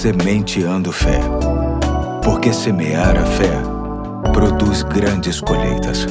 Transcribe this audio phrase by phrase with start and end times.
[0.00, 1.20] Sementeando Fé.
[2.24, 3.52] Porque semear a fé
[4.32, 6.06] produz grandes colheitas.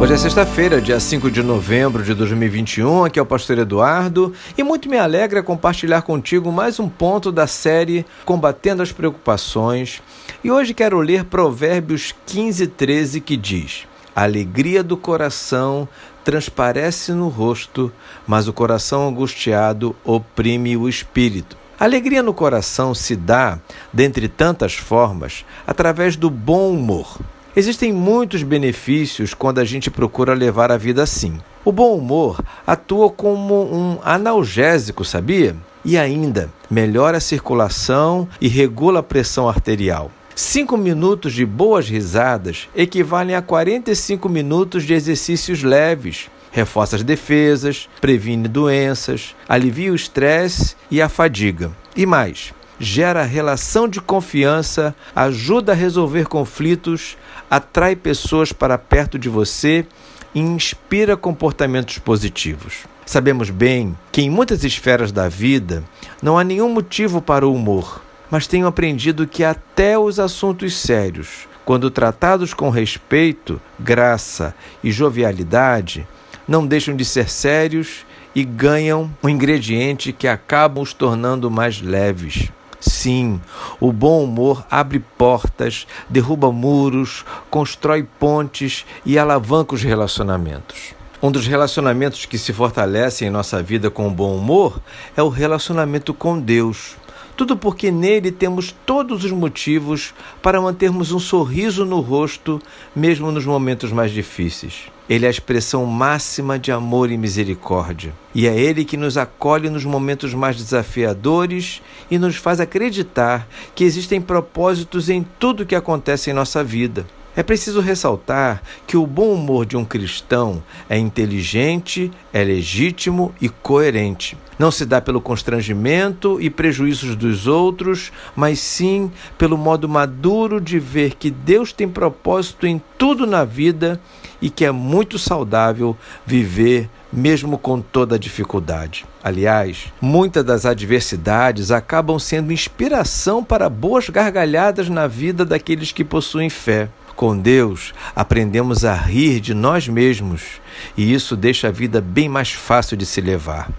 [0.00, 3.06] Hoje é sexta-feira, dia 5 de novembro de 2021.
[3.06, 7.48] Aqui é o Pastor Eduardo e muito me alegra compartilhar contigo mais um ponto da
[7.48, 10.00] série Combatendo as Preocupações.
[10.44, 13.84] E hoje quero ler Provérbios 15, 13 que diz:
[14.14, 15.88] A alegria do coração
[16.22, 17.92] transparece no rosto,
[18.28, 21.58] mas o coração angustiado oprime o espírito.
[21.80, 23.58] Alegria no coração se dá,
[23.90, 27.18] dentre tantas formas, através do bom humor.
[27.56, 31.40] Existem muitos benefícios quando a gente procura levar a vida assim.
[31.64, 35.56] O bom humor atua como um analgésico, sabia?
[35.82, 40.10] E ainda melhora a circulação e regula a pressão arterial.
[40.34, 47.88] Cinco minutos de boas risadas equivalem a 45 minutos de exercícios leves reforça as defesas,
[48.00, 51.70] previne doenças, alivia o estresse e a fadiga.
[51.96, 57.16] E mais, gera relação de confiança, ajuda a resolver conflitos,
[57.50, 59.86] atrai pessoas para perto de você
[60.34, 62.84] e inspira comportamentos positivos.
[63.04, 65.82] Sabemos bem que em muitas esferas da vida
[66.22, 71.48] não há nenhum motivo para o humor, mas tenho aprendido que até os assuntos sérios,
[71.64, 76.06] quando tratados com respeito, graça e jovialidade,
[76.50, 82.50] não deixam de ser sérios e ganham um ingrediente que acabam os tornando mais leves.
[82.80, 83.40] Sim,
[83.78, 90.92] o bom humor abre portas, derruba muros, constrói pontes e alavanca os relacionamentos.
[91.22, 94.80] Um dos relacionamentos que se fortalecem em nossa vida com o bom humor
[95.16, 96.96] é o relacionamento com Deus.
[97.36, 102.60] Tudo porque nele temos todos os motivos para mantermos um sorriso no rosto,
[102.94, 104.90] mesmo nos momentos mais difíceis.
[105.08, 108.12] Ele é a expressão máxima de amor e misericórdia.
[108.32, 113.82] E é Ele que nos acolhe nos momentos mais desafiadores e nos faz acreditar que
[113.82, 117.04] existem propósitos em tudo que acontece em nossa vida.
[117.34, 123.48] É preciso ressaltar que o bom humor de um cristão é inteligente, é legítimo e
[123.48, 124.36] coerente.
[124.60, 130.78] Não se dá pelo constrangimento e prejuízos dos outros, mas sim pelo modo maduro de
[130.78, 133.98] ver que Deus tem propósito em tudo na vida
[134.38, 139.06] e que é muito saudável viver mesmo com toda a dificuldade.
[139.24, 146.50] Aliás, muitas das adversidades acabam sendo inspiração para boas gargalhadas na vida daqueles que possuem
[146.50, 146.90] fé.
[147.16, 150.60] Com Deus, aprendemos a rir de nós mesmos
[150.98, 153.70] e isso deixa a vida bem mais fácil de se levar.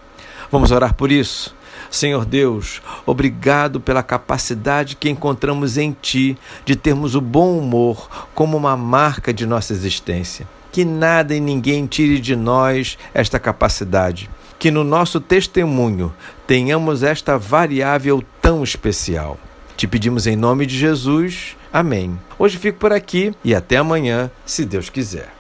[0.52, 1.56] Vamos orar por isso?
[1.90, 8.58] Senhor Deus, obrigado pela capacidade que encontramos em Ti de termos o bom humor como
[8.58, 10.48] uma marca de nossa existência.
[10.72, 14.30] Que nada e ninguém tire de nós esta capacidade.
[14.60, 16.14] Que no nosso testemunho
[16.46, 19.38] tenhamos esta variável tão especial.
[19.78, 21.56] Te pedimos em nome de Jesus.
[21.74, 22.20] Amém.
[22.38, 25.34] Hoje fico por aqui e até amanhã, se Deus quiser.